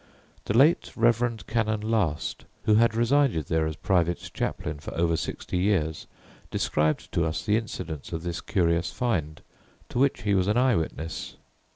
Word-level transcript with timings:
The 0.45 0.57
late 0.57 0.91
Rev. 0.95 1.45
Canon 1.45 1.79
Last, 1.81 2.45
who 2.63 2.73
had 2.73 2.95
resided 2.95 3.45
there 3.45 3.67
as 3.67 3.75
private 3.75 4.31
chaplain 4.33 4.79
for 4.79 4.91
over 4.97 5.15
sixty 5.15 5.59
years, 5.59 6.07
described 6.49 7.11
to 7.11 7.23
us 7.23 7.45
the 7.45 7.55
incidents 7.55 8.11
of 8.11 8.23
this 8.23 8.41
curious 8.41 8.91
"find," 8.91 9.43
to 9.89 9.99
which 9.99 10.23
he 10.23 10.33
was 10.33 10.47
an 10.47 10.57
eye 10.57 10.75
witness. 10.75 11.35